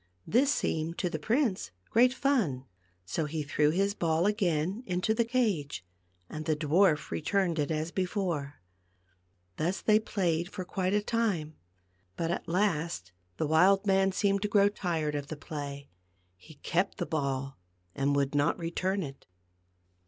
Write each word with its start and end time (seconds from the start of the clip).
This 0.25 0.51
seemed 0.51 0.97
to 0.97 1.11
the 1.11 1.19
prince 1.19 1.69
great 1.91 2.11
fun, 2.11 2.65
so 3.05 3.25
he 3.25 3.43
threw 3.43 3.69
his 3.69 3.93
ball 3.93 4.25
again 4.25 4.81
into 4.87 5.13
the 5.13 5.23
cage, 5.23 5.85
and 6.27 6.45
the 6.45 6.55
dwarf 6.55 7.11
returned 7.11 7.59
it 7.59 7.69
as 7.69 7.91
before. 7.91 8.55
Thus 9.57 9.79
they 9.79 9.99
played 9.99 10.49
for 10.51 10.65
quite 10.65 10.95
a 10.95 11.03
time. 11.03 11.55
But 12.17 12.31
at 12.31 12.47
last 12.47 13.11
the 13.37 13.45
wild 13.45 13.85
man 13.85 14.11
seemed 14.11 14.41
to 14.41 14.47
grow 14.47 14.69
tired 14.69 15.13
of 15.13 15.27
the 15.27 15.37
play; 15.37 15.91
he 16.35 16.55
kept 16.55 16.97
the 16.97 17.05
ball 17.05 17.59
and 17.93 18.15
would 18.15 18.33
not 18.33 18.57
return 18.57 19.03
it. 19.03 19.27